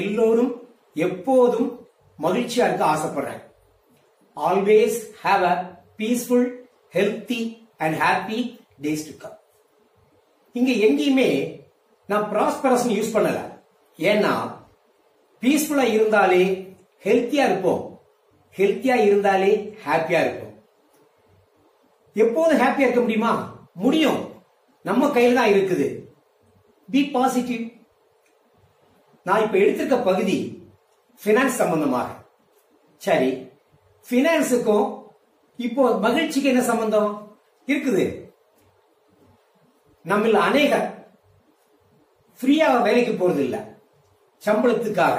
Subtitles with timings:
[0.00, 0.52] எல்லோரும்
[0.94, 1.68] எப்போதும்
[2.22, 3.42] மகிழ்ச்சியா இருக்க ஆசைப்படுறேன்.
[4.36, 5.54] Always have a
[5.98, 6.46] peaceful
[6.92, 7.40] healthy
[7.76, 8.38] and happy
[8.82, 9.38] days to come
[10.52, 11.28] இங்க எங்கேயுமே
[12.06, 13.40] நான் ப்ராஸ்பரஸ் யூஸ் பண்ணல.
[13.98, 14.32] ஏன்னா
[15.40, 16.42] பீஸ்ஃபுல்லா இருந்தாலே
[17.04, 17.82] ஹெல்த்தியா இருப்போம்.
[18.56, 19.50] ஹெல்த்தியா இருந்தாலே
[19.86, 20.52] ஹாப்பியா இருப்போம்.
[22.14, 23.32] எப்போதும் ஹாப்பியா இருக்க முடியுமா?
[23.74, 24.20] முடியும்.
[24.82, 25.86] நம்ம கையில தான் இருக்குது.
[26.90, 27.62] பி பாசிட்டிவ்
[29.24, 30.62] நான் இப்ப எடுத்திருக்க பகுதி
[31.24, 32.08] பினான்ஸ் சம்பந்தமாக.
[32.96, 33.50] சரி
[34.10, 35.02] பினான்ஸுக்கும்
[35.56, 37.38] இப்போ மகிழ்ச்சிக்கு என்ன சம்பந்தம்?
[37.66, 38.04] இருக்குது.
[40.06, 41.08] நம்மள அநேகர்
[42.40, 43.78] ஃப்ரீயாக வேலைக்கு போறது இல்ல
[44.46, 45.16] சம்பளத்துக்காக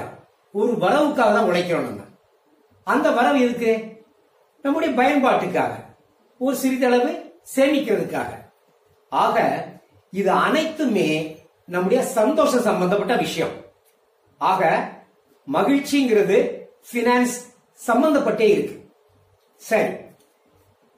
[0.51, 2.01] ஒரு வரவுக்காக தான் உழைக்கிறோம் நம்ம.
[2.83, 3.99] அந்த வரவு எதுக்கு?
[4.61, 5.73] நம்முடைய பயன்பாட்டுக்காக
[6.37, 7.11] ஒரு சிறிதளவு
[7.55, 8.31] சேமிக்கிறதுக்காக.
[9.09, 9.67] ஆக
[10.11, 11.09] இது அனைத்துமே
[11.65, 13.63] நம்முடைய சந்தோஷம் சம்பந்தப்பட்ட விஷயம்.
[14.37, 14.91] ஆக
[15.51, 16.37] மகிழ்ச்சிங்கிறது
[16.91, 17.35] பினான்ஸ்
[17.87, 18.89] சம்பந்தப்பட்டே இருக்கு.
[19.55, 19.93] சரி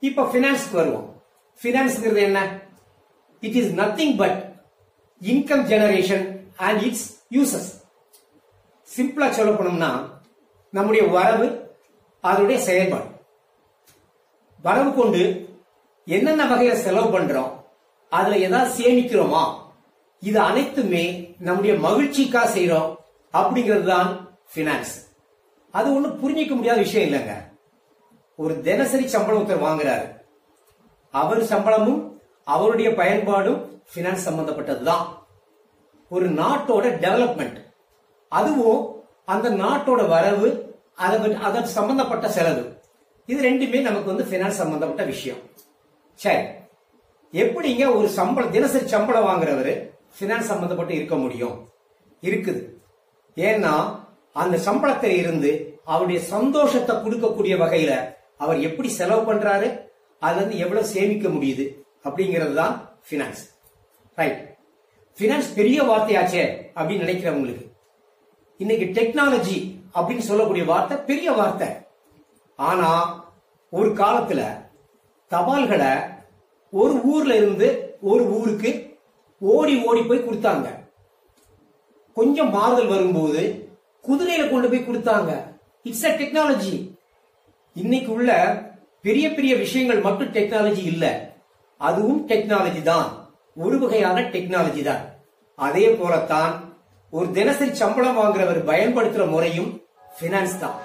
[0.00, 1.22] இப்ப பினான்ஸ்க்கு வருவோம்.
[1.62, 2.60] பினான்ஸ்ங்கிறது என்ன?
[3.40, 4.38] It is nothing but
[5.22, 6.24] income generation
[6.56, 7.70] and its uses
[8.88, 9.90] சிம்பிளா சொல்ல போனோம்னா
[10.70, 11.76] நம்முடைய வரவு
[12.20, 13.08] அதனுடைய செயல்பாடு.
[14.62, 15.22] வரவு கொண்டு
[16.04, 17.52] என்னென்ன வகையில செலவு பண்றோம்
[18.08, 19.42] அதுல ஏதாவது சேமிக்கிறோமா?
[20.20, 22.96] இது அனைத்துமே நம்முடைய மகிழ்ச்சிக்கா செய்யறோம்
[23.32, 25.06] அப்படிங்கிறது தான் பினான்ஸ்
[25.70, 27.32] அது ஒண்ணு புரிஞ்சிக்க முடியாத விஷயம் இல்லைங்க.
[28.36, 30.16] ஒரு தினசரி சம்பளம் ஒருத்தர் வாங்குறாரு.
[31.10, 35.06] அவர் சம்பளமும் அவருடைய பயன்பாடும் பினான்ஸ் சம்பந்தப்பட்டதுதான்.
[36.08, 37.64] ஒரு நாட்டோட டெவலப்மெண்ட்
[38.28, 42.80] அதுவும் அந்த நாட்டோட வரவு அதை- அதற்கு சம்பந்தப்பட்ட செலவு.
[43.26, 45.38] இது ரெண்டுமே நமக்கு வந்து பினான்ஸ் சம்பந்தப்பட்ட விஷயம்.
[46.14, 46.46] சரி.
[47.32, 49.90] எப்படிங்க ஒரு சம்பளம் தினசரி சம்பளம் வாங்குறவர்
[50.20, 51.68] பினான்ஸ் சம்பந்தப்பட்டு இருக்க முடியும்?
[52.22, 52.77] இருக்குது.
[53.36, 54.00] ஏன்னா
[54.32, 59.80] அந்த சம்பளத்தில் இருந்து அவருடைய சந்தோஷத்தை கொடுக்கக்கூடிய வகையில அவர் எப்படி செலவு பண்றாரு
[60.18, 63.42] அதுல இருந்து எவ்வளவு சேமிக்க முடியுது அப்படிங்கிறது தான் பினான்ஸ்
[64.14, 64.56] ரைட்
[65.20, 66.44] பினான்ஸ் பெரிய வார்த்தையாச்சே
[66.74, 67.64] அப்படின்னு நினைக்கிறவங்களுக்கு.
[68.56, 71.68] இன்னைக்கு டெக்னாலஜி அப்படின்னு சொல்லக்கூடிய வார்த்தை பெரிய வார்த்தை.
[72.56, 72.90] ஆனா
[73.70, 74.40] ஒரு காலத்துல
[75.30, 75.92] தபால்களை
[76.70, 78.98] ஒரு ஊர்ல இருந்து ஒரு ஊருக்கு
[79.38, 80.77] ஓடி ஓடி போய் கொடுத்தாங்க.
[82.16, 83.42] கொஞ்சம் மாறுதல் வரும்போது
[84.04, 85.30] குதிரையில கொண்டு போய் கொடுத்தாங்க.
[85.88, 86.76] இட்ஸ் அ டெக்னாலஜி
[87.76, 88.30] இன்னைக்கு உள்ள
[89.06, 91.04] பெரிய பெரிய விஷயங்கள் மட்டும் டெக்னாலஜி இல்ல.
[91.80, 93.08] அதுவும் டெக்னாலஜி தான்.
[93.56, 95.02] ஒரு வகையான டெக்னாலஜி தான்.
[95.58, 96.52] அதே போலத்தான்
[97.12, 99.70] ஒரு தினசரி சம்பளம் வாங்குறவர் பயன்படுத்துற முறையும்
[100.20, 100.76] பினான்ஸ் தான்.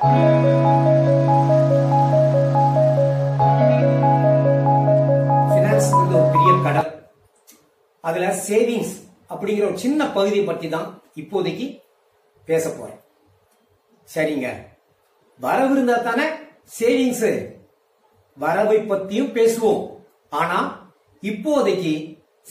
[5.54, 6.92] பினான்ஸ் ஒரு பெரிய கடன்.
[8.04, 8.96] அதுல சேவிங்ஸ்
[9.30, 10.88] அப்படிங்கிற ஒரு சின்ன பகுதியை பற்றி தான்
[11.22, 11.66] இப்போதைக்கு
[12.46, 13.00] பேச போறேன்.
[14.16, 14.48] சரிங்க.
[15.40, 16.26] வரவு இருந்தா தானே
[16.80, 17.28] சேவிங்ஸ்
[18.38, 19.84] வரவை பத்தியும் பேசுவோம்.
[20.30, 20.60] ஆனா
[21.24, 21.94] இப்போதைக்கு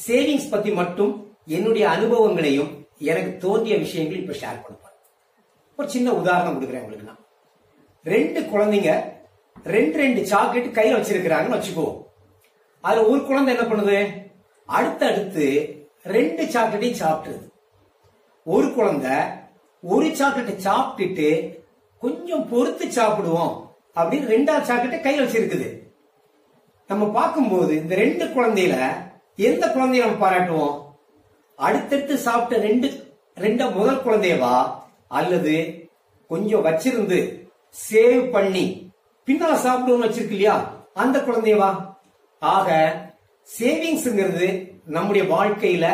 [0.06, 1.12] சேவிங்ஸ் பத்தி மட்டும்
[1.46, 4.96] என்னுடைய அனுபவங்களையும் எனக்கு தோன்றிய விஷயங்கள் இப்ப ஷேர் பண்ணுவேன்
[5.78, 7.24] ஒரு சின்ன உதாரணம் கொடுக்குறேன் உங்களுக்கு நான்.
[8.04, 8.92] ரெண்டு குழந்தைங்க
[9.64, 11.98] ரெண்டு ரெண்டு சாக்லேட் கையில வச்சிருக்கிறாங்கன்னு வச்சுக்குவோம்
[12.80, 13.98] அதுல ஒரு குழந்தை என்ன பண்ணுது?
[14.66, 15.46] அடுத்தடுத்து
[16.02, 17.50] ரெண்டு சாக்லேட்டையும் சாப்பிட்டுருது
[18.44, 19.16] ஒரு குழந்தை
[19.80, 21.58] ஒரு சாக்லேட்டை சாப்பிட்டுட்டு
[21.98, 25.80] கொஞ்சம் பொறுத்து சாப்பிடுவோம் அப்படின்னு ரெண்டாவது சாக்லேட்டை கையில் வச்சிருக்குது.
[26.88, 28.92] நம்ம பார்க்கும்போது இந்த ரெண்டு குழந்தையில
[29.36, 30.94] எந்த குழந்தைய நம்ம பாராட்டுவோம்?
[31.54, 34.72] அடுத்தடுத்து சாப்பிட்ட ரெண்டு ரெண்ட முதல் குழந்தையவா?
[35.08, 35.88] அல்லது
[36.28, 37.48] கொஞ்சம் வச்சிருந்து
[37.90, 38.92] சேவ் பண்ணி
[39.26, 40.84] பின்னால சாப்பிடுவோம்னு வச்சிருக்கு இல்லையா?
[40.94, 41.94] அந்த குழந்தையவா?
[42.38, 42.70] ஆக
[43.58, 45.86] சேவிங்ஸ்ங்கிறது நம்முடைய வாழ்க்கையில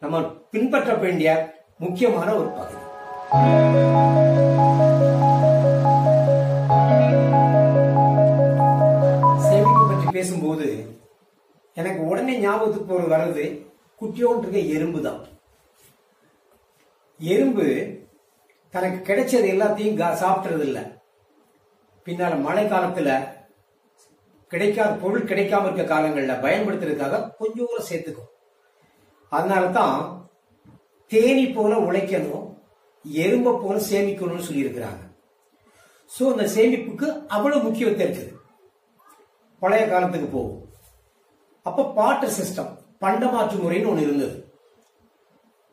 [0.00, 0.16] நம்ம
[0.50, 1.30] பின்பற்ற வேண்டிய
[1.78, 3.86] முக்கியமான ஒரு பகுதி.
[9.46, 10.68] சேமிப்பு பற்றி பேசும்போது
[11.76, 13.44] எனக்கு உடனே ஞாபகத்துக்கு போற வர்றது
[14.00, 15.20] குட்டியோன் இருக்க எறும்பு தான்
[17.20, 17.66] எறும்பு
[18.74, 20.16] தனக்கு கிடைச்சது எல்லாத்தையும் கா-
[20.60, 20.84] இல்லை
[22.06, 23.10] பின்னால மழை காலத்துல
[24.50, 28.30] கிடைக்காத பொருள் கிடைக்காம இருக்க காலங்கள்ல பயன்படுத்துறதுக்காக கொஞ்சம் கூட சேர்த்துக்கும்.
[29.32, 29.98] அதனாலதான்
[31.10, 32.44] தேனி போல உழைக்கணும்
[33.04, 35.02] எறும்பை போல சேமிக்கணும்னு சொல்லியிருக்கிறாங்க.
[36.10, 38.32] சோ அந்த சேமிப்புக்கு அவ்வளவு முக்கியத்துவம் இருக்குது.
[39.62, 40.62] பழைய காலத்துக்கு போகும்
[41.66, 42.72] அப்ப பாட்டு சிஸ்டம்
[43.04, 44.36] பண்டமாற்று முறைன்னு ஒன்று இருந்தது.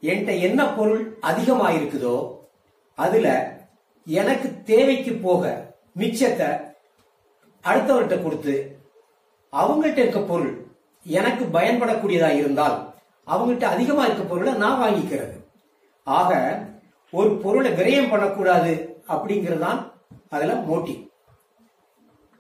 [0.04, 2.16] என்கிட்ட என்ன பொருள் அதிகமா இருக்குதோ
[2.98, 3.28] அதுல
[4.08, 5.52] எனக்கு தேவைக்கு போக
[6.02, 6.50] மிச்சத்தை
[7.64, 8.56] அடுத்தவர்கிட்ட கொடுத்து
[9.54, 10.52] அவங்கள்ட்ட இருக்க பொருள்
[11.06, 12.78] எனக்கு பயன்படக்கூடியதா இருந்தால்
[13.28, 15.46] அவங்ககிட்ட அதிகமா இருக்க பொருளை நான் வாங்கிக்கிறது.
[16.04, 16.60] ஆக
[17.12, 19.92] ஒரு பொருளை விரயம் பண்ணக்கூடாது அப்படிங்கிறது தான்
[20.30, 21.08] அதுல மோட்டிவ்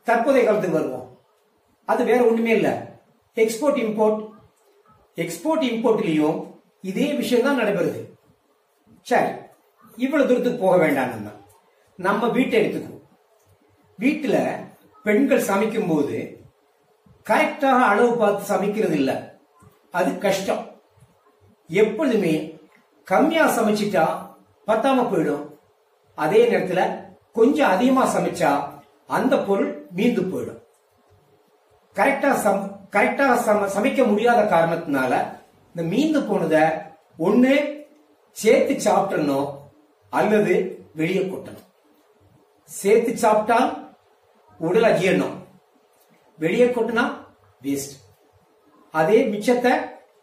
[0.03, 1.19] தற்போதைய காலத்துக்கு வருவோம்.
[1.85, 2.71] அது வேற ஒண்ணுமே இல்லை.
[3.35, 4.29] எக்ஸ்போர்ட் இம்போர்ட்
[5.15, 8.05] எக்ஸ்போர்ட் இம்போர்ட்லயும் இதே விஷயம் தான் நடைபெறுது.
[9.01, 9.31] சரி
[9.95, 11.29] இவ்வளவு தூரத்துக்கு போக வேண்டாம் நம்ம.
[11.95, 13.01] நம்ம வீட்டை எடுத்துக்குவோம்.
[13.99, 14.65] வீட்டுல
[15.03, 16.41] பெண்கள் சமைக்கும் போது
[17.29, 19.15] கரெக்டாக அளவு பார்த்து சமைக்கிறது இல்லை.
[19.91, 20.72] அது கஷ்டம்.
[21.81, 22.35] எப்பொழுதுமே
[23.07, 24.05] கம்மியா சமைச்சிட்டா
[24.67, 25.45] பத்தாம போயிடும்.
[26.17, 26.81] அதே நேரத்துல
[27.37, 28.51] கொஞ்சம் அதிகமா சமைச்சா
[29.15, 30.61] அந்த பொருள் மீந்து போயிடும்.
[31.95, 32.61] கரெக்டா சம்
[32.95, 33.25] கரெக்டா
[33.75, 35.13] சமைக்க முடியாத காரணத்தினால
[35.75, 36.55] இந்த மீந்து போனத
[37.27, 37.53] ஒண்ணு
[38.37, 39.49] சேர்த்து சாப்பிட்டணும்
[40.13, 40.53] அல்லது
[40.99, 41.67] வெளியே கொட்டணும்.
[42.69, 43.57] சேர்த்து சாப்பிட்டா
[44.59, 45.37] உடல் அஜீரணம்.
[46.39, 47.05] வெளியே கொட்டினா
[47.63, 47.95] வேஸ்ட்
[48.93, 49.73] அதே மிச்சத்தை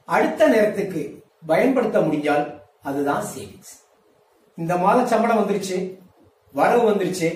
[0.08, 1.02] அடுத்த நேரத்துக்கு
[1.42, 2.44] பயன்படுத்த முடிஞ்சால்
[2.82, 3.72] அதுதான் சேவிங்ஸ்
[4.58, 5.76] இந்த மாதம் சம்பளம் வந்துருச்சு
[6.54, 7.28] வரவு வந்துருச்சு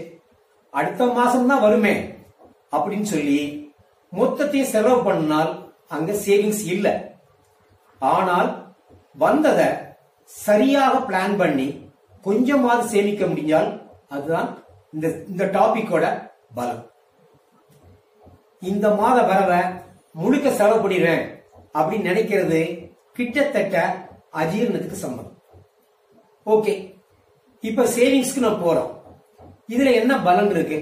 [0.73, 1.95] அடுத்த மாசம் தான் வருமே
[2.73, 3.39] அப்படின்னு சொல்லி
[4.13, 5.53] மொத்தத்தையும் செலவு பண்ணால்
[5.89, 6.89] அங்க சேவிங்ஸ் இல்ல.
[8.03, 8.49] ஆனால்
[9.17, 9.69] வந்ததை
[10.31, 11.67] சரியாக பிளான் பண்ணி
[12.25, 13.69] கொஞ்சமாவது சேமிக்க முடிஞ்சால்
[14.09, 14.49] அதுதான்
[14.93, 16.05] இந்த இந்த டாபிக்கோட
[16.55, 16.83] பலம்.
[18.63, 19.61] இந்த மாத வரவை
[20.15, 21.25] முழுக்க செலவு பண்ணிடுறேன்
[21.75, 22.61] அப்படின்னு நினைக்கிறது
[23.17, 23.77] கிட்டத்தட்ட
[24.33, 25.39] அஜீரணத்துக்கு சம்மதம்.
[26.47, 26.73] ஓகே
[27.61, 28.91] இப்ப சேவிங்ஸ்க்கு நான் போறோம்.
[29.69, 30.79] இதுல என்ன பலன் இருக்கு?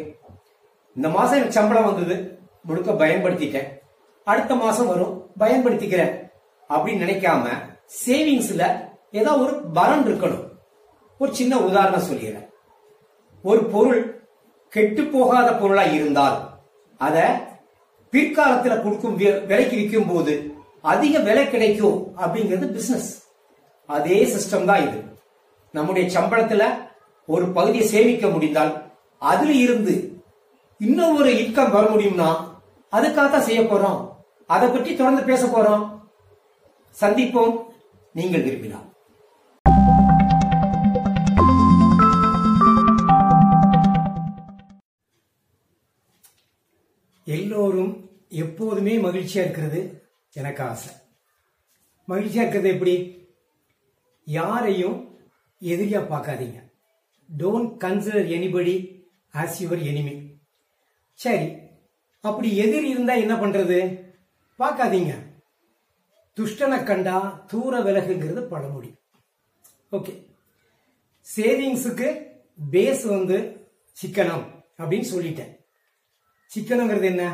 [0.96, 2.16] இந்த மாசம் எனக்கு சம்பளம் வந்தது
[2.62, 3.68] முழுக்க பயன்படுத்திட்டேன்.
[4.24, 6.14] அடுத்த மாசம் வரும் பயன்படுத்திக்கிறேன்
[6.68, 7.44] அப்படின்னு நினைக்காம
[8.06, 8.64] சேவிங்ஸ்ல
[9.10, 10.46] ஏதோ ஒரு பலன் இருக்கணும்.
[11.18, 12.48] ஒரு சின்ன உதாரணம் சொல்லிடுறேன்.
[13.42, 14.00] ஒரு பொருள்
[14.68, 16.38] கெட்டு போகாத பொருளா இருந்தால்
[16.98, 17.18] அத
[18.12, 19.16] பிற்காலத்துல கொடுக்கும்
[19.50, 20.34] விலைக்கு விற்கும் போது
[20.82, 23.26] அதிக விலை கிடைக்கும் அப்படிங்கிறது பிசினஸ்
[23.86, 25.02] அதே சிஸ்டம் தான் இது.
[25.72, 26.90] நம்முடைய சம்பளத்துல
[27.26, 30.22] ஒரு பகுதியை சேமிக்க முடிந்தால் அதுல இருந்து
[30.78, 32.30] இன்னும் ஒரு இன்கம் வர முடியும்னா
[32.92, 34.10] அதுக்காகத்தான் செய்ய போறோம்.
[34.46, 36.00] அதை பற்றி தொடர்ந்து பேச போறோம்.
[37.00, 37.64] சந்திப்போம்.
[38.12, 38.90] நீங்கள் விரும்பினால்.
[47.24, 50.01] எல்லோரும் எப்போதுமே மகிழ்ச்சியா இருக்கிறது.
[50.32, 50.94] எனக்கு ஆசை.
[52.08, 52.94] மகிழ்ச்சியா இருக்கிறது எப்படி?
[54.24, 54.98] யாரையும்
[55.60, 56.60] எதிரியா பார்க்காதீங்க.
[57.38, 58.74] Don't consider anybody
[59.34, 60.14] as your enemy
[61.14, 61.52] சரி
[62.20, 63.78] அப்படி எதிரி இருந்தா என்ன பண்றது?
[64.58, 65.12] பார்க்காதீங்க.
[66.36, 68.94] துஷ்டனை கண்டா தூர விலகுங்கிறது பழமொழி.
[69.92, 70.12] ஓகே
[71.36, 72.08] சேவிங்ஸுக்கு
[72.70, 73.38] பேஸ் வந்து
[74.02, 74.44] சிக்கனம்
[74.78, 75.52] அப்படின்னு சொல்லிட்டேன்.
[76.54, 77.24] சிக்கனங்கிறது என்ன?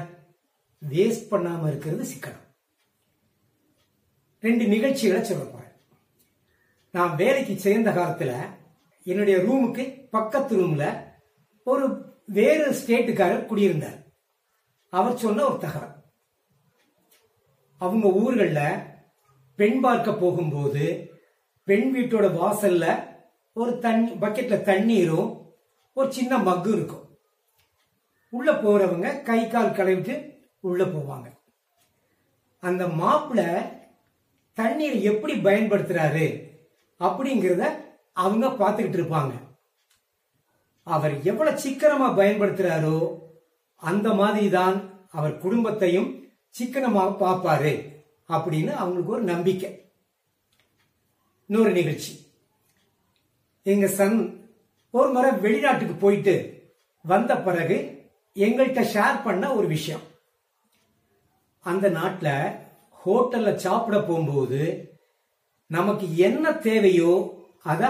[0.90, 2.46] வேஸ்ட் பண்ணாம இருக்கிறது சிக்கனம்.
[4.40, 5.56] ரெண்டு நிகழ்ச்சிகளை சொல்ல
[6.92, 8.36] நான் வேலைக்கு சேர்ந்த காலத்துல
[9.04, 11.04] என்னுடைய ரூமுக்கு பக்கத்து ரூம்ல
[11.64, 14.06] ஒரு வேறு ஸ்டேட்டுக்காரர் குடியிருந்தார்.
[14.90, 15.94] அவர் சொன்ன ஒரு தகவல்.
[17.78, 18.78] அவங்க ஊர்களில்
[19.56, 21.10] பெண் பார்க்க போகும்போது
[21.64, 23.04] பெண் வீட்டோட வாசல்ல
[23.52, 25.52] ஒரு தண்ணி பக்கெட்ல தண்ணீரும்
[25.92, 27.18] ஒரு சின்ன மக்கு இருக்கும்.
[28.28, 31.36] உள்ள போறவங்க கை கால் கழுவிட்டு உள்ள போவாங்க.
[32.60, 33.70] அந்த மாப்பிள்ள
[34.60, 36.26] தண்ணீர் எப்படி பயன்படுத்துறாரு
[37.00, 37.64] அப்படிங்கிறத
[38.22, 39.34] அவங்க பார்த்துக்கிட்டு இருப்பாங்க.
[40.86, 42.96] அவர் எவ்வளவு சிக்கனமா பயன்படுத்துறாரோ
[43.82, 44.76] அந்த மாதிரி தான்
[45.18, 46.08] அவர் குடும்பத்தையும்
[46.58, 47.74] சிக்கனமாக பார்ப்பாரு
[48.36, 49.70] அப்படின்னு அவங்களுக்கு ஒரு நம்பிக்கை.
[51.50, 52.12] இன்னொரு நிகழ்ச்சி.
[53.72, 54.18] எங்க சன்
[54.98, 56.34] ஒரு முறை வெளிநாட்டுக்கு போயிட்டு
[57.04, 57.76] வந்த பிறகு
[58.46, 60.04] எங்கள்கிட்ட ஷேர் பண்ண ஒரு விஷயம்.
[61.70, 62.34] அந்த நாட்டில்
[63.04, 64.62] ஹோட்டல்ல சாப்பிட போகும்போது
[65.76, 67.12] நமக்கு என்ன தேவையோ
[67.72, 67.82] அத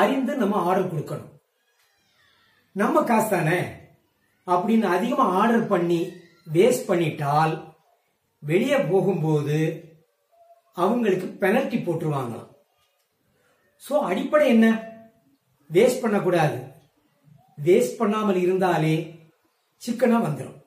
[0.00, 1.30] அறிந்து நம்ம ஆர்டர் கொடுக்கணும்.
[2.76, 3.60] நம்ம காசு தானே
[4.46, 6.00] அப்படின்னு அதிகமா ஆர்டர் பண்ணி
[6.54, 7.54] வேஸ்ட் பண்ணிட்டால்
[8.42, 9.58] வெளியே போகும்போது
[10.76, 12.48] அவங்களுக்கு பெனல்டி போட்டுருவாங்களாம்.
[13.82, 14.66] சோ அடிப்படை என்ன?
[15.70, 16.58] வேஸ்ட் பண்ணக்கூடாது.
[17.58, 18.94] வேஸ்ட் பண்ணாமல் இருந்தாலே
[19.82, 20.58] சிக்கனா வந்துடும்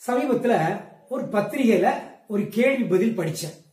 [0.00, 0.58] சமீபத்தில்
[1.12, 3.64] ஒரு பத்திரிகையில ஒரு கேள்வி பதில் படிச்சேன்.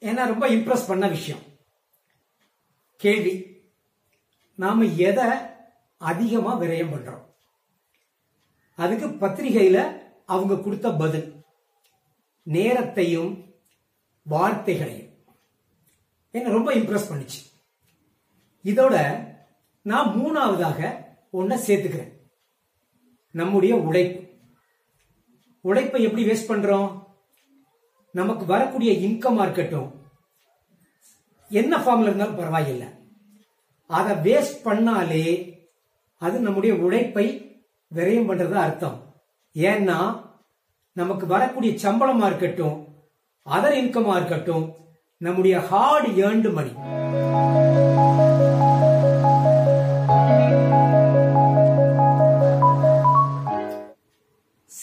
[0.00, 1.42] ஏன்னா ரொம்ப இம்ப்ரெஸ் பண்ண விஷயம்.
[2.96, 3.60] கேள்வி
[4.54, 5.24] நாம எதை
[5.96, 7.24] அதிகமா விரயம் பண்றோம்?
[8.76, 11.44] அதுக்கு பத்திரிகையில அவங்க கொடுத்த பதில்
[12.42, 13.54] நேரத்தையும்
[14.30, 15.14] வார்த்தைகளையும்.
[16.30, 17.64] என்ன ரொம்ப இம்ப்ரெஸ் பண்ணிச்சு.
[18.64, 19.24] இதோட
[19.82, 22.12] நான் மூணாவதாக ஒன்ன சேர்த்துக்கிறேன்.
[23.30, 24.29] நம்முடைய உழைப்பு.
[25.60, 27.02] உழைப்பை எப்படி வேஸ்ட் பண்றோம்?
[28.12, 29.88] நமக்கு வரக்கூடிய இன்கமா இருக்கட்டும்.
[31.48, 32.88] என்ன ஃபார்ம்ல இருந்தாலும் பரவாயில்லை.
[33.86, 35.24] அதை வேஸ்ட் பண்ணாலே
[36.18, 37.26] அது நம்முடைய உழைப்பை
[37.94, 38.98] விரயம் பண்றது அர்த்தம்.
[39.54, 40.28] ஏன்னா
[40.92, 42.76] நமக்கு வரக்கூடிய சம்பளமா இருக்கட்டும்
[43.50, 44.74] அதர் இன்கமா இருக்கட்டும்
[45.16, 46.70] நம்முடைய ஹார்ட் ஏர்ன்டு மணி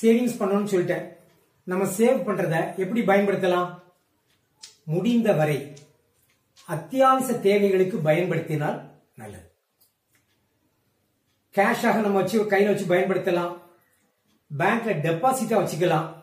[0.02, 1.16] சேவிங்ஸ் பண்ணணும்னு சொல்லிட்டேன்.
[1.64, 3.82] நம்ம சேவ் பண்றத எப்படி பயன்படுத்தலாம்?
[4.84, 5.74] முடிந்த வரை
[6.66, 9.52] அத்தியாவசிய தேவைகளுக்கு பயன்படுத்தினால் நல்லது.
[11.56, 13.58] கேஷாக நம்ம வச்சு கையில் வச்சு பயன்படுத்தலாம்.
[14.58, 16.16] பேங்க்ல டெபாசிட்டா வச்சுக்கலாம்.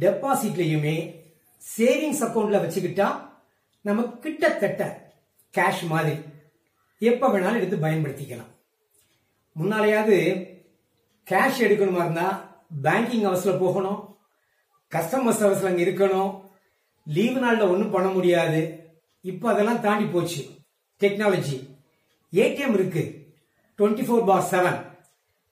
[0.00, 1.20] டெபாசிட்லயுமே
[1.78, 3.20] சேவிங்ஸ் அக்கௌண்ட்ல வச்சுக்கிட்டா
[3.80, 5.12] நம்ம கிட்டத்தட்ட
[5.58, 6.16] கேஷ் மாதிரி
[6.98, 8.52] எப்ப வேணாலும் எடுத்து பயன்படுத்திக்கலாம்.
[9.60, 10.18] முன்னாலேயாவது
[11.30, 12.47] கேஷ் எடுக்கணுமா இருந்தா
[12.82, 14.18] பேங்கிங் ஹவுஸ்ல போகணும்.
[14.90, 16.40] கஸ்டமர்ஸ் ஹவுஸ்ல அங்க இருக்கணும்.
[17.04, 18.90] லீவு நாள்ல ஒன்றும் பண்ண முடியாது.
[19.20, 20.48] இப்போ அதெல்லாம் தாண்டி போச்சு.
[21.00, 21.76] டெக்னாலஜி
[22.32, 23.34] ஏடிஎம் இருக்கு.
[23.78, 24.90] Twenty four bar seven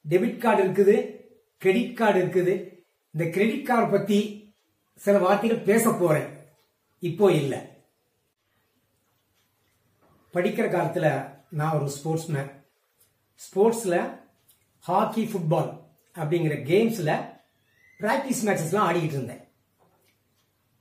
[0.09, 1.15] debit card இருக்குது.
[1.59, 2.85] கிரெடிட் கார்டு இருக்குது.
[3.11, 4.53] இந்த கிரெடிட் கார்டு பத்தி
[4.95, 6.29] சில வார்த்தைகள் பேச போறேன்.
[6.99, 7.59] இப்போ இல்லை.
[10.35, 12.51] படிக்கிற காலத்தில் நான் ஒரு ஸ்போர்ட்ஸ்மேன்
[13.35, 14.19] ஸ்போர்ட்ஸில்
[14.79, 15.86] ஹாக்கி ஃபுட்பால்
[16.17, 17.35] அப்படிங்கிற கேம்ஸ்ல
[18.01, 19.49] பிராக்டிஸ் மேட்சஸ்லாம் ஆடிக்கிட்டு இருந்தேன்.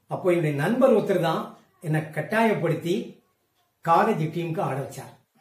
[0.07, 3.23] அப்போ என்னுடைய நண்பர் ஒருத்தர் தான் என்னை கட்டாயப்படுத்தி
[3.87, 5.39] காலேஜ் டீமுக்கு ஆட வச்சார்.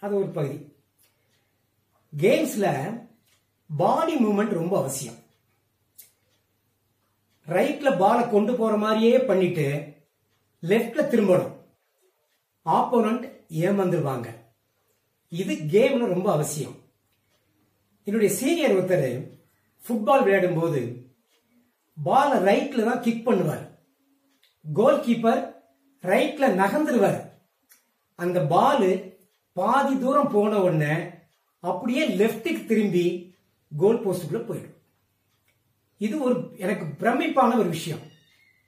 [0.00, 0.76] அது ஒரு பகுதி.
[2.16, 2.66] கேம்ஸ்ல
[3.76, 5.14] பாடி மூமெண்ட் ரொம்ப அவசியம்.
[7.46, 9.94] ரைட்ல பாலை கொண்டு போற மாதிரியே பண்ணிட்டு
[10.62, 11.56] லெப்ட்ல திரும்பணும்.
[12.64, 14.34] ஆப்போனண்ட் ஏமாந்துருவாங்க.
[15.28, 16.79] இது கேம்ல ரொம்ப அவசியம்.
[18.10, 19.10] என்னுடைய சீனியர் ஒருத்தர்
[19.82, 20.80] ஃபுட்பால் விளையாடும் போது
[21.96, 23.64] பாலை ரைட்ல தான் கிக் பண்ணுவார்.
[24.64, 25.42] கோல் கீப்பர்
[26.10, 27.20] ரைட்ல நகர்ந்துருவார்.
[28.18, 28.88] அந்த பால்
[29.52, 30.94] பாதி தூரம் போன உடனே
[31.60, 33.04] அப்படியே லெப்டுக்கு திரும்பி
[33.72, 34.76] கோல் போஸ்டுக்குள்ள போயிடும்.
[35.96, 38.02] இது ஒரு எனக்கு பிரமிப்பான ஒரு விஷயம்.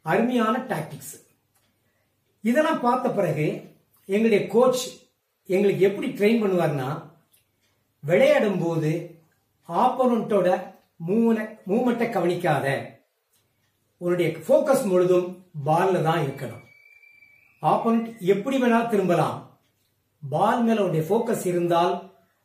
[0.02, 1.14] அருமையான டாக்டிக்ஸ்
[2.40, 3.48] இதெல்லாம் பார்த்த பிறகு
[4.08, 4.84] எங்களுடைய கோச்
[5.48, 6.90] எங்களுக்கு எப்படி ட்ரெயின் பண்ணுவார்னா
[8.04, 8.92] விளையாடும் போது
[9.68, 10.48] ஆப்போனண்டோட
[11.06, 12.66] மூவ்மெண்ட்டை கவனிக்காத.
[13.96, 15.28] உன்னுடைய ஃபோக்கஸ் முழுதும்
[15.66, 16.64] பால்ல தான் இருக்கணும்.
[17.62, 19.38] ஆப்போனண்ட் எப்படி வேணாலும் திரும்பலாம்.
[20.22, 21.94] பால் மேல உன்னுடைய ஃபோக்கஸ் இருந்தால்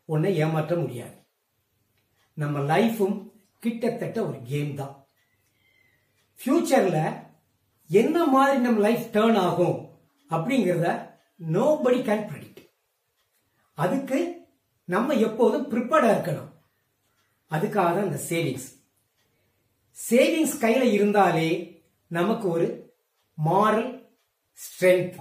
[0.06, 1.16] உன்னை ஏமாற்ற முடியாது.
[2.34, 3.18] நம்ம லைஃபும்
[3.60, 5.08] கிட்டத்தட்ட ஒரு கேம் தான்.
[6.40, 7.00] ஃபியூச்சர்ல
[7.90, 9.78] என்ன மாதிரி நம்ம லைஃப் டேர்ன் ஆகும்
[10.30, 10.88] அப்படிங்கிறத
[11.56, 12.64] நோபடி கேன் ப்ரெடிக்ட்
[13.74, 14.20] அதுக்கு
[14.86, 16.52] நம்ம எப்போதும் ப்ரிப்பேர்டா இருக்கணும்.
[17.52, 18.68] அதுக்காக தான் இந்த சேவிங்ஸ்
[20.10, 21.50] சேவிங்ஸ் கையில இருந்தாலே
[22.08, 22.68] நமக்கு ஒரு
[23.46, 23.90] மாரல்
[24.60, 25.16] ஸ்ட்ரென்த்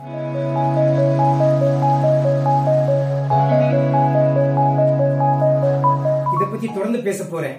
[6.34, 7.58] இதை பத்தி தொடர்ந்து பேச போறேன்.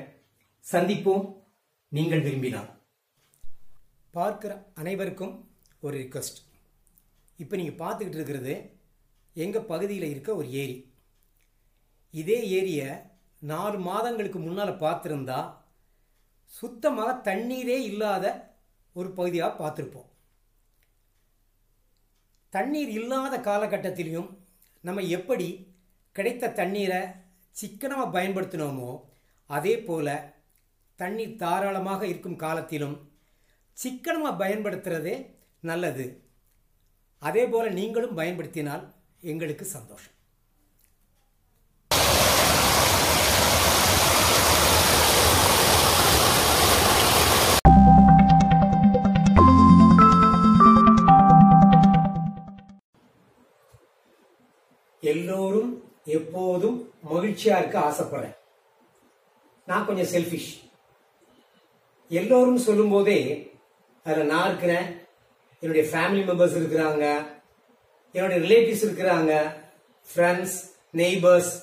[0.71, 1.23] சந்திப்போம்.
[1.91, 2.69] நீங்கள் விரும்பினால்.
[4.11, 5.33] பார்க்கிற அனைவருக்கும்
[5.79, 6.39] ஒரு ரிக்வஸ்ட்
[7.37, 8.53] இப்போ நீங்கள் பார்த்துக்கிட்டு இருக்கிறது
[9.33, 10.77] எங்கள் பகுதியில் இருக்க ஒரு ஏரி.
[12.13, 12.89] இதே ஏரியை
[13.41, 15.39] நாலு மாதங்களுக்கு முன்னால் பார்த்துருந்தா
[16.51, 18.25] சுத்தமாக தண்ணீரே இல்லாத
[18.95, 20.09] ஒரு பகுதியாக பார்த்துருப்போம்.
[22.53, 24.29] தண்ணீர் இல்லாத காலகட்டத்திலையும்
[24.83, 25.47] நம்ம எப்படி
[26.15, 27.01] கிடைத்த தண்ணீரை
[27.55, 28.91] சிக்கனமாக பயன்படுத்தினோமோ
[29.49, 30.13] அதே போல்
[30.99, 32.97] தண்ணீர் தாராளமாக இருக்கும் காலத்திலும்
[33.77, 35.15] சிக்கனமாக பயன்படுத்துறதே
[35.69, 36.05] நல்லது.
[37.21, 38.83] அதே போல் நீங்களும் பயன்படுத்தினால்
[39.31, 40.16] எங்களுக்கு சந்தோஷம்.
[55.17, 55.71] எல்லோரும்
[56.03, 58.35] எப்போதும் மகிழ்ச்சியா இருக்க ஆசைப்படுறேன்.
[59.65, 60.51] நான் கொஞ்சம் செல்ஃபிஷ்
[62.09, 63.19] எல்லோரும் சொல்லும் போதே
[64.03, 64.87] அதில் நான் இருக்கிறேன்
[65.59, 67.25] என்னுடைய ஃபேமிலி மெம்பர்ஸ் இருக்கிறாங்க
[68.11, 69.31] என்னுடைய ரிலேட்டிவ்ஸ் இருக்கிறாங்க
[70.07, 70.57] ஃப்ரெண்ட்ஸ்
[70.93, 71.53] நெய்பர்ஸ்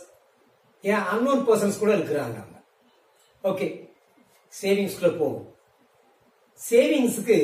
[0.82, 2.40] ஏன் அன்னோன் பர்சன்ஸ் கூட இருக்கிறாங்க
[3.44, 3.66] ஓகே
[4.62, 5.56] சேவிங்ஸ்குள்ள போகும்
[6.70, 7.38] சேவிங்ஸுக்கு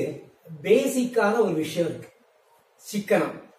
[0.62, 2.09] பேசிக்கான ஒரு விஷயம் இருக்கு.
[2.93, 3.50] சிக்கனம்.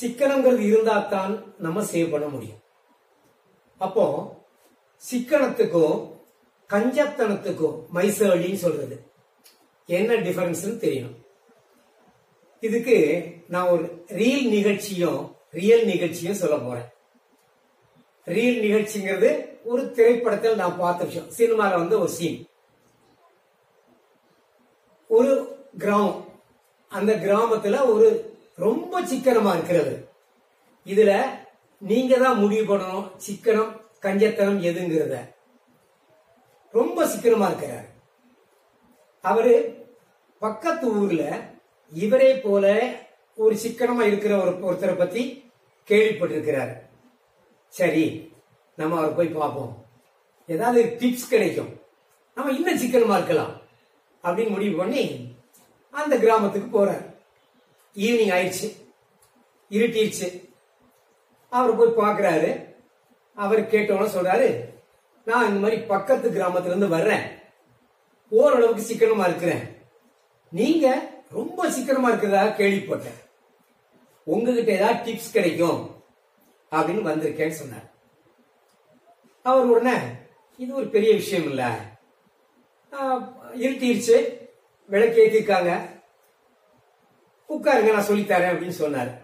[0.00, 2.58] சிக்கனங்கிறது இருந்தா தான் நம்ம சேவ் பண்ண முடியும்.
[3.78, 4.04] அப்போ
[5.10, 6.14] சிக்கனத்துக்கும்
[6.68, 9.10] கஞ்சத்தனத்துக்கும் மைசேலின்னு சொல்றது.
[9.86, 11.24] என்ன டிஃபரன்ஸ் தெரியணும்.
[12.60, 16.88] இதுக்கு நான் ஒரு ரீல் நிகழ்ச்சியும் ரியல் நிகழ்ச்சியும் சொல்ல போறேன்.
[18.24, 21.30] ரீல் நிகழ்ச்சிங்கிறது ஒரு திரைப்படத்தில் நான் பார்த்த விஷயம்.
[21.36, 22.46] சினிமால வந்து ஒரு சீன்
[25.08, 26.24] ஒரு கிராமம்.
[26.88, 30.08] அந்த கிராமத்துல ஒரு ரொம்ப சிக்கனமா இருக்கிறது.
[30.86, 31.24] இதுல
[31.78, 35.34] நீங்க தான் முடிவு பண்ணணும் சிக்கனம் கஞ்சத்தனம் எதுங்கிறத.
[36.72, 37.84] ரொம்ப சிக்கனமா இருக்கிறார்.
[39.20, 39.86] அவரு
[40.38, 41.50] பக்கத்து ஊர்ல
[41.92, 42.94] இவரே போல
[43.36, 45.50] ஒரு சிக்கனமா இருக்கிற ஒரு ஒருத்தரை பத்தி
[45.88, 46.76] கேள்விப்பட்டிருக்கிறார்.
[47.68, 48.32] சரி
[48.76, 49.86] நம்ம அவரை போய் பார்ப்போம்.
[50.46, 51.80] ஏதாவது டிப்ஸ் கிடைக்கும்.
[52.34, 53.60] நம்ம இன்னும் சிக்கனமா இருக்கலாம்.
[54.22, 55.34] அப்படின்னு முடிவு பண்ணி
[55.90, 57.15] அந்த கிராமத்துக்கு போறார்.
[57.96, 58.90] ஈவினிங் ஆயிடுச்சு.
[59.70, 60.50] இருட்டிடுச்சு.
[61.50, 62.74] அவர் போய் பார்க்குறாரு.
[63.34, 64.74] அவர் கேட்டவன சொல்றாரு
[65.24, 67.20] நான் இந்த மாதிரி பக்கத்து கிராமத்துல இருந்து வர்றேன்.
[68.30, 69.76] ஓரளவுக்கு சிக்கனமா இருக்கிறேன்.
[70.50, 73.24] நீங்க ரொம்ப சிக்கனமா இருக்கிறதாக கேள்விப்பட்டேன்.
[74.24, 76.04] உங்ககிட்ட ஏதாவது டிப்ஸ் கிடைக்கும்.
[76.70, 77.94] அப்படின்னு வந்திருக்கேன்னு சொன்னார்.
[79.42, 79.96] அவர் உடனே
[80.56, 81.78] இது ஒரு பெரிய விஷயம் இல்ல.
[83.54, 84.48] இருட்டிருச்சு
[84.86, 85.95] விளக்கு ஏற்றிருக்காங்க
[87.66, 89.18] உட்காருங்க நான் சொல்லித்தரேன் அப்படின்னு சொன்னார்.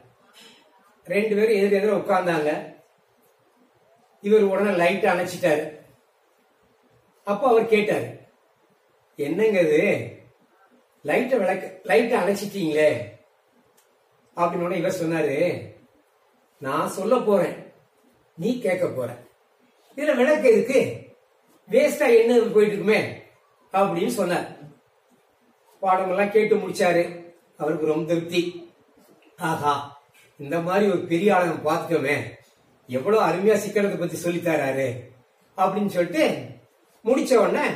[1.04, 2.74] ரெண்டு பேரும் எதிர எதிர உட்கார்ந்தாங்க.
[4.20, 5.80] இவர் உடனே லைட் அணைச்சிட்டாரு.
[7.24, 8.20] அப்போ அவர் கேட்டார்
[9.16, 10.12] என்னங்க இது?
[11.02, 13.02] லைட்டை விளக்கு லைட்டை அணைச்சிட்டீங்களே.
[14.36, 15.70] அப்படின்னு இவர் சொன்னாரு
[16.58, 17.72] நான் சொல்ல போறேன்.
[18.36, 19.12] நீ கேட்க போற.
[19.96, 21.10] இதுல விளக்கு இருக்கு
[21.70, 23.22] வேஸ்டா என்ன போயிட்டு இருக்குமே?
[23.72, 24.46] அப்படின்னு சொன்னார்.
[25.82, 27.21] பாடமெல்லாம் கேட்டு முடிச்சாரு.
[27.62, 28.42] அவருக்கு ரொம்ப திருப்தி.
[29.36, 30.02] ஆஹா
[30.38, 32.16] இந்த மாதிரி ஒரு பெரிய ஆளை நம்ம பார்த்துட்டோமே.
[32.86, 34.88] எவ்வளவு அருமையா சிக்கனத்தை பத்தி சொல்லித் தராரு
[35.56, 36.46] அப்படின்னு சொல்லிட்டு
[37.04, 37.68] முடிச்ச உடனே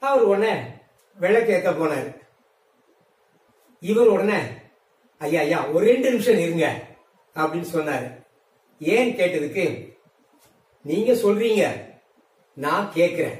[0.00, 0.60] அவர் உடனே
[1.14, 2.20] விளக்கு ஏத்த போனாரு.
[3.80, 4.38] இவர் உடனே
[5.18, 6.82] ஐயா ஐயா ஒரு ரெண்டு நிமிஷம் இருங்க
[7.34, 8.24] அப்படின்னு சொன்னாரு.
[8.78, 9.96] ஏன் கேட்டதுக்கு
[10.82, 11.90] நீங்க சொல்றீங்க
[12.54, 13.38] நான் கேக்குறேன்.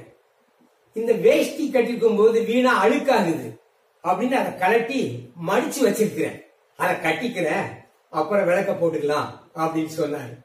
[0.93, 3.62] இந்த வேஷ்டி கட்டிருக்கும் போது வீணா அழுக்காகுது.
[4.05, 6.43] அப்படின்னு அதை கலட்டி மடிச்சு வச்சிருக்கிறேன்.
[6.77, 7.65] அதை கட்டிக்கிறேன்.
[8.11, 10.41] அப்புறம் விளக்க போட்டுக்கலாம் அப்படின்னு சொன்னாரு.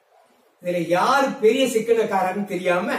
[0.62, 2.96] இதுல யாரு பெரிய சிக்கனக்காரன்னு தெரியாம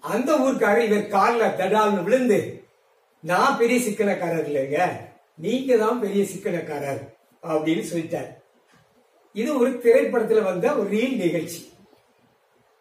[0.00, 2.64] அந்த ஊர்க்காரர் இவர் காலில் தடால்னு விழுந்து
[3.22, 4.90] நான் பெரிய சிக்கனக்காரர் இல்லைங்க.
[5.36, 7.18] நீங்க தான் பெரிய சிக்கனக்காரர்.
[7.42, 8.38] அப்படின்னு சொல்லிட்டார்.
[9.32, 11.72] இது ஒரு திரைப்படத்துல வந்த ஒரு ரியல் நிகழ்ச்சி.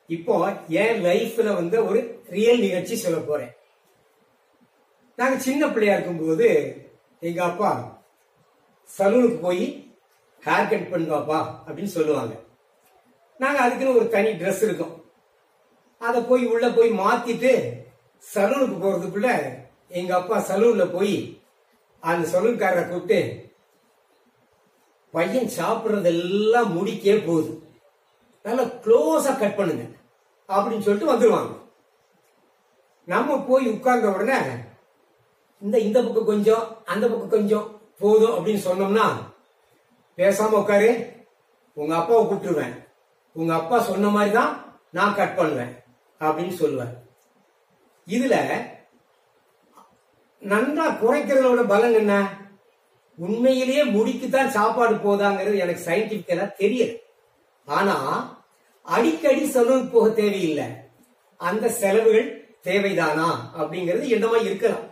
[0.08, 3.54] இப்போ என் லைஃப்ல வந்த ஒரு ரியல் நிகழ்ச்சி சொல்ல போறேன்.
[5.20, 6.48] நாங்க சின்ன பிள்ளையா இருக்கும்போது
[7.28, 7.72] எங்க அப்பா
[8.90, 9.64] சலூனுக்கு போய்
[10.46, 12.34] ஹேர் கட் பண்ணுவாப்பா அப்படின்னு சொல்லுவாங்க.
[13.42, 14.94] நாங்க அதுக்குன்னு ஒரு தனி ட்ரெஸ் இருக்கும்.
[16.02, 17.52] அதை போய் உள்ள போய் மாத்திட்டு
[18.24, 19.32] சலூனுக்கு போறதுக்குள்ள
[20.00, 21.16] எங்க அப்பா சலூன்ல போய்
[22.04, 23.20] அந்த சலூன்காரரை கூப்பிட்டு
[25.14, 27.52] பையன் சாப்பிடுறதெல்லாம் முடிக்கே போகுது.
[28.46, 29.86] நல்லா க்ளோஸா கட் பண்ணுங்க.
[30.50, 31.54] அப்படின்னு சொல்லிட்டு வந்துருவாங்க.
[33.14, 34.40] நம்ம போய் உட்கார்ந்த உடனே
[35.62, 37.68] இந்த இந்த பக்கம் கொஞ்சம் அந்த பக்கம் கொஞ்சம்
[38.00, 39.06] போதும் அப்படின்னு சொன்னோம்னா
[40.18, 40.90] பேசாம உட்காரு.
[41.74, 42.74] உங்க அப்பாவை கூப்பிட்டுருவேன்.
[43.36, 44.52] உங்க அப்பா சொன்ன மாதிரி தான்
[44.92, 45.74] நான் கட் பண்ணுவேன்
[46.20, 46.94] அப்படின்னு சொல்லுவேன்
[48.08, 48.36] இதுல
[50.42, 52.14] நன்றா குறைக்கிறதோட பலன் என்ன?
[53.18, 56.92] உண்மையிலேயே முடிக்குத்தான் சாப்பாடு போதாங்கிறது எனக்கு சயின்டிபிக்கலா தெரியல.
[57.66, 57.96] ஆனா
[58.82, 60.68] அடிக்கடி செலவு போக தேவையில்லை.
[61.38, 62.30] அந்த செலவுகள்
[62.64, 64.88] தேவைதானா அப்படிங்கிறது என்னமா இருக்கலாம்.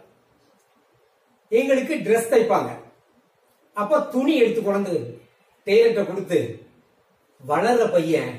[1.52, 2.70] எங்களுக்கு ட்ரெஸ் தைப்பாங்க.
[3.76, 4.94] அப்ப துணி எடுத்து கொண்டு
[5.68, 6.40] டெய்லர்கிட்ட கொடுத்து
[7.42, 8.32] வளர்ற பையன்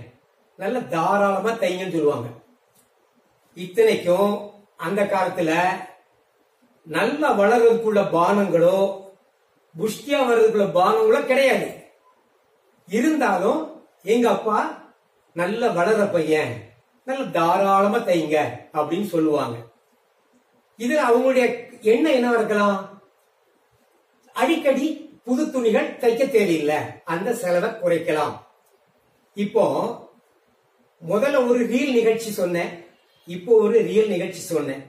[0.59, 2.29] நல்ல தாராளமா தைங்கன்னு சொல்லுவாங்க.
[3.57, 4.33] இத்தனைக்கும்
[4.87, 5.53] அந்த காலத்துல
[6.87, 8.77] நல்லா வளர்றதுக்குள்ள பானங்களோ
[9.75, 11.69] புஷ்டியா வர்றதுக்குள்ள பானங்களோ கிடையாது.
[12.89, 13.61] இருந்தாலும்
[14.15, 14.59] எங்க அப்பா
[15.37, 16.53] நல்ல வளர்ற பையன்
[17.07, 18.37] நல்ல தாராளமா தைங்க
[18.79, 19.57] அப்படின்னு சொல்லுவாங்க.
[20.79, 21.47] இது அவங்களுடைய
[21.93, 22.79] எண்ணம் என்னவா இருக்கலாம்?
[24.41, 24.87] அடிக்கடி
[25.27, 26.79] புது துணிகள் தைக்க தேவையில்லை.
[27.13, 28.35] அந்த செலவை குறைக்கலாம்.
[29.45, 29.65] இப்போ
[31.11, 32.71] முதல்ல ஒரு ரீல் நிகழ்ச்சி சொன்னேன்.
[33.37, 34.83] இப்போ ஒரு ரியல் நிகழ்ச்சி சொன்னேன்.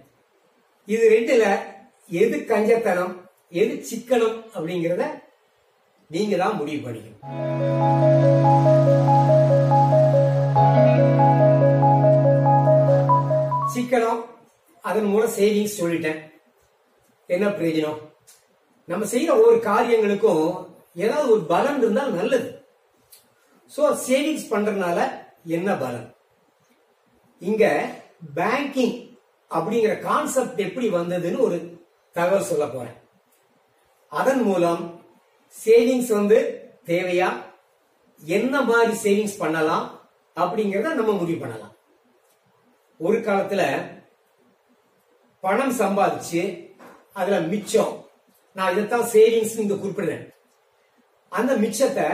[0.93, 1.43] இது ரெண்டுல
[2.21, 3.13] எது கஞ்சத்தனம்
[3.61, 5.05] எது சிக்கனம் அப்படிங்கறத
[6.15, 7.19] நீங்க தான் முடிவு பண்ணிக்கணும்.
[13.73, 14.21] சிக்கனம்
[14.89, 16.21] அதன் மூலம் சேவிங்ஸ் சொல்லிட்டேன்.
[17.35, 17.99] என்ன பிரயோஜனம்?
[18.89, 22.65] நம்ம செய்யற ஒவ்வொரு காரியங்களுக்கும் ஏதாவது ஒரு பலன் இருந்தால் நல்லது.
[23.75, 24.99] சோ சேவிங்ஸ் பண்றதுனால
[25.43, 26.15] என்ன பலன்?
[27.39, 27.95] இங்க
[28.35, 29.17] பேங்கிங்
[29.49, 32.97] அப்படிங்கிற கான்செப்ட் எப்படி வந்ததுன்னு ஒரு தகவல் சொல்ல போறேன்.
[34.07, 35.01] அதன் மூலம்
[35.65, 36.39] சேவிங்ஸ் வந்து
[36.85, 37.29] தேவையா?
[38.23, 39.85] என்ன மாதிரி சேவிங்ஸ் பண்ணலாம்?
[40.35, 41.75] அப்படிங்கறத நம்ம முடிவு பண்ணலாம்.
[42.97, 43.61] ஒரு காலத்துல
[45.39, 46.41] பணம் சம்பாதிச்சு
[47.13, 47.98] அதுல மிச்சம்
[48.59, 50.23] நான் இதைத்தான் சேவிங்ஸ் இங்க குறிப்பிடுறேன்.
[51.29, 52.07] அந்த மிச்சத்தை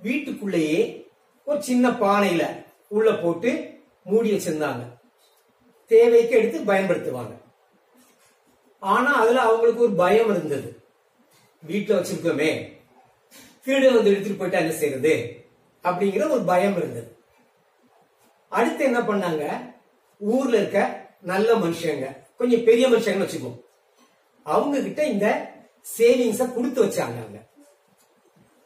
[0.00, 1.08] வீட்டுக்குள்ளேயே
[1.44, 4.84] ஒரு சின்ன பானையில உள்ள போட்டு மூடி வச்சிருந்தாங்க.
[5.86, 7.34] தேவைக்கு எடுத்து பயன்படுத்துவாங்க.
[8.80, 10.82] ஆனா அதுல அவங்களுக்கு ஒரு பயம் இருந்தது.
[11.68, 12.50] வீட்டுல வச்சிருக்கோமே
[13.66, 15.44] திருடு வந்து எடுத்துட்டு போயிட்டா என்ன செய்யறது
[15.82, 17.16] அப்படிங்கிற ஒரு பயம் இருந்தது.
[18.48, 19.72] அடுத்து என்ன பண்ணாங்க?
[20.18, 23.60] ஊர்ல இருக்க நல்ல மனுஷங்க கொஞ்சம் பெரிய மனுஷங்கன்னு வச்சுக்கோ.
[24.42, 25.52] அவங்க கிட்ட இந்த
[25.98, 27.46] சேவிங்ஸ கொடுத்து வச்சாங்க அவங்க.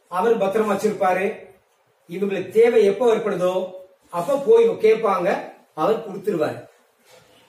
[0.08, 1.46] அவர் பத்திரமா வச்சிருப்பாரு.
[2.08, 3.72] இவங்களுக்கு தேவை எப்போ ஏற்படுதோ
[4.10, 5.52] அப்ப போய் கேட்பாங்க.
[5.74, 6.68] அவர் கொடுத்துருவாரு.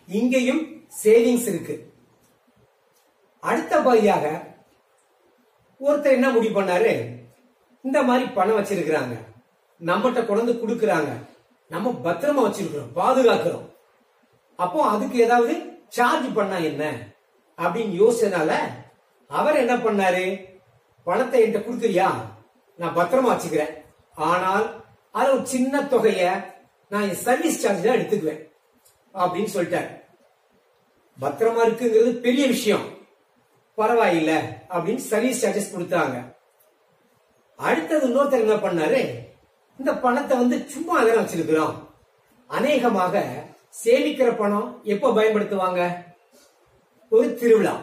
[0.08, 1.94] இங்கேயும் சேவிங்ஸ் இருக்கு.
[3.40, 4.44] அடுத்த பகுதியாக
[5.84, 7.18] ஒருத்தர் என்ன முடிவு பண்ணாரு?
[7.82, 9.18] இந்த மாதிரி பணம் வச்சிருக்கிறாங்க.
[9.86, 11.10] நம்மகிட்ட கொண்டு கொடுக்கறாங்க.
[11.70, 12.92] நம்ம பத்திரமா வச்சிருக்கிறோம்.
[12.96, 13.68] பாதுகாக்கிறோம்.
[14.56, 16.92] அப்போ அதுக்கு ஏதாவது சார்ஜ் பண்ணா என்ன?
[17.58, 18.54] அப்படின்னு யோசிச்சதுனால
[19.30, 20.48] அவர் என்ன பண்ணாரு?
[21.04, 22.08] பணத்தை என்கிட்ட கொடுக்குறியா?
[22.76, 23.74] நான் பத்திரமா வச்சுக்கிறேன்.
[24.14, 26.46] ஆனால் அது ஒரு சின்ன தொகைய
[26.90, 28.42] நான் என் சர்வீஸ் சார்ஜ் தான் எடுத்துக்குவேன்.
[29.14, 29.90] அப்படின்னு சொல்லிட்டாரு.
[31.22, 32.86] பத்திரமா இருக்குங்கிறது பெரிய விஷயம்.
[33.78, 34.34] பரவாயில்ல
[34.70, 36.36] அப்படின்னு சர்வீஸ் சார்ஜஸ் கொடுத்தாங்க.
[37.56, 39.02] அடுத்தது இன்னொருத்தர் என்ன பண்ணாரு?
[39.80, 41.76] இந்த பணத்தை வந்து சும்மா அதெல்லாம் வச்சிருக்கிறோம்
[42.48, 43.24] அநேகமாக
[43.84, 45.82] சேமிக்கிற பணம் எப்ப பயன்படுத்துவாங்க?
[47.10, 47.76] ஒரு திருவிழா.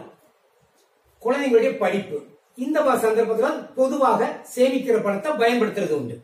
[1.26, 2.24] குழந்தைங்களுடைய படிப்பு.
[2.54, 6.22] இந்த மாதிரி சந்தர்ப்பத்தில் பொதுவாக சேமிக்கிற பணத்தை பயன்படுத்துறது உண்டு.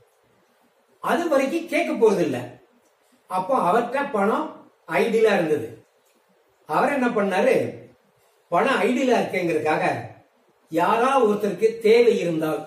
[0.98, 2.60] அது வரைக்கும் கேட்க போறது இல்ல
[3.26, 5.84] அப்போ அவர்கிட்ட பணம் ஐடியலா இருந்தது.
[6.66, 7.76] அவர் என்ன பண்ணாரு?
[8.48, 10.10] பணம் ஐடியலா இருக்கேங்கிறதுக்காக
[10.68, 12.60] யாரா ஒருத்தருக்கு தேவை இருந்தால்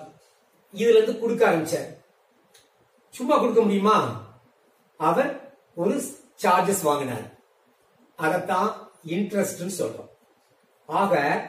[0.74, 1.94] இதுல இருந்து கொடுக்க ஆரம்பிச்சார்.
[3.10, 4.22] சும்மா கொடுக்க முடியுமா?
[4.96, 6.02] அவர் ஒரு
[6.42, 7.26] சார்ஜஸ் வாங்கினார்.
[8.16, 10.08] அதைத்தான் இன்ட்ரெஸ்ட் சொல்றோம்.
[10.86, 11.42] ஆக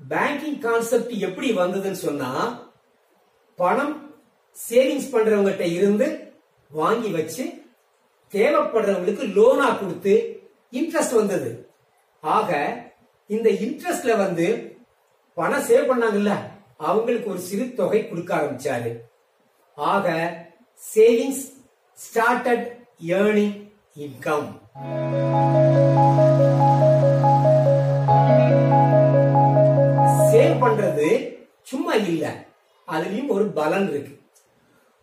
[0.00, 2.30] பேங்கிங் கான்செப்ட் எப்படி வந்ததுன்னு சொன்னா
[3.58, 3.94] பணம்
[4.56, 6.06] சேவிங்ஸ் பண்றவங்ககிட்ட இருந்து
[6.70, 7.44] வாங்கி வச்சு
[8.32, 10.14] தேவைப்படுறவங்களுக்கு லோனா கொடுத்து
[10.72, 11.50] இன்ட்ரெஸ்ட் வந்தது.
[12.20, 12.50] ஆக
[13.26, 14.46] இந்த இன்ட்ரெஸ்ட்ல வந்து
[15.34, 16.32] பணம் சேவ் பண்ணாங்கல்ல
[16.76, 18.92] அவங்களுக்கு ஒரு சிறு தொகை கொடுக்க ஆரம்பிச்சாரு.
[19.74, 20.06] ஆக
[20.94, 21.44] சேவிங்ஸ்
[21.98, 22.66] ஸ்டார்டட்
[23.06, 23.56] ஏர்னிங்
[23.96, 24.48] இன்கம்
[31.68, 32.24] சும்மா இல்ல.
[32.92, 34.14] அதுலயும் ஒரு பலன் இருக்கு.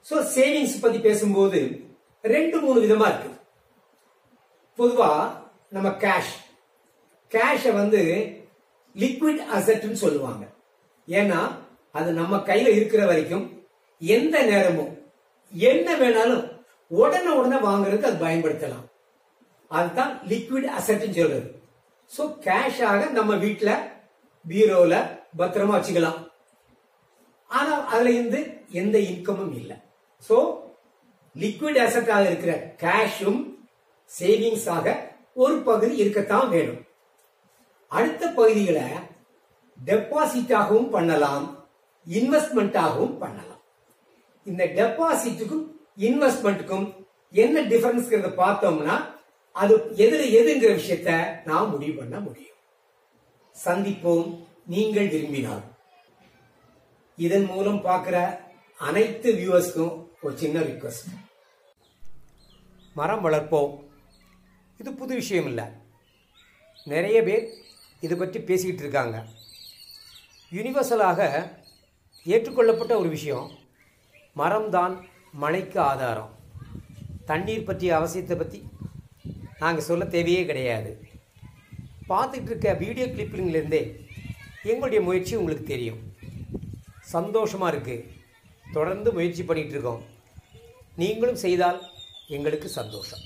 [0.10, 1.60] சோ சேவிங்ஸ் பத்தி பேசும்போது
[2.22, 3.32] ரெண்டு மூணு விதமா இருக்கு.
[4.78, 5.12] பொதுவா
[5.70, 6.34] நம்ம கேஷ்
[7.34, 8.02] கேஷ வந்து
[8.96, 10.44] லிக்விட் அசட்னு சொல்லுவாங்க.
[11.08, 11.40] ஏன்னா
[11.92, 13.46] அது நம்ம கையில இருக்கிற வரைக்கும்
[14.00, 14.94] எந்த நேரமும்
[15.52, 16.44] என்ன வேணாலும்
[16.88, 18.86] உடனே உடனே வாங்குறதுக்கு அது பயன்படுத்தலாம்.
[19.68, 21.50] அதுதான் லிக்விட் அசட்னு சொல்றது.
[22.18, 23.72] சோ கேஷாக நம்ம வீட்டுல
[24.50, 24.96] பீரோல
[25.38, 26.20] பத்திரமா வச்சுக்கலாம்.
[27.58, 28.40] ஆனால் அதுல இருந்து
[28.82, 29.78] எந்த இன்கமும் இல்லை.
[30.28, 30.38] சோ
[31.42, 33.42] லிக்விட் அசட்டாக இருக்கிற கேஷும்
[34.20, 34.88] சேவிங்ஸ் ஆக
[35.44, 36.82] ஒரு பகுதி இருக்கத்தான் வேணும்.
[37.88, 38.88] அடுத்த பகுதிகளை
[39.90, 41.46] டெபாசிட்டாகவும் பண்ணலாம்
[42.08, 43.62] இன்வெஸ்ட்மெண்ட்டாகவும் பண்ணலாம்.
[44.46, 45.66] இந்த டெபாசிட்டுக்கும்
[46.08, 46.88] இன்வெஸ்ட்மெண்ட்டுக்கும்
[47.44, 48.96] என்ன டிஃபரன்ஸ் பார்த்தோம்னா
[49.52, 51.12] அது எதுல எதுங்கிற விஷயத்த
[51.50, 52.60] நாம் முடிவு பண்ண முடியும்.
[53.66, 54.28] சந்திப்போம்.
[54.74, 55.64] நீங்கள் விரும்பினால்.
[57.18, 58.38] இதன் மூலம் பார்க்குற
[58.78, 61.12] அனைத்து வியூவர்ஸ்க்கும் ஒரு சின்ன ரிக்வஸ்ட்
[62.94, 63.84] மரம் வளர்ப்போம்.
[64.78, 65.64] இது புது விஷயம் இல்லை.
[66.86, 67.54] நிறைய பேர்
[68.02, 69.26] இதை பற்றி பேசிக்கிட்டு இருக்காங்க.
[70.52, 71.50] யூனிவர்சலாக
[72.24, 73.52] ஏற்றுக்கொள்ளப்பட்ட ஒரு விஷயம்
[74.36, 74.96] மரம்தான்
[75.32, 76.32] மழைக்கு ஆதாரம்.
[77.26, 78.70] தண்ணீர் பற்றிய அவசியத்தை பற்றி
[79.60, 81.08] நாங்கள் சொல்ல தேவையே கிடையாது.
[82.10, 83.84] பார்த்துட்டு இருக்க வீடியோ கிளிப்பிங்லேருந்தே
[84.64, 86.15] எங்களுடைய முயற்சி உங்களுக்கு தெரியும்.
[87.14, 88.06] சந்தோஷமாக இருக்குது
[88.76, 90.04] தொடர்ந்து முயற்சி பண்ணிகிட்டு இருக்கோம்.
[91.02, 91.80] நீங்களும் செய்தால்
[92.36, 93.24] எங்களுக்கு சந்தோஷம்.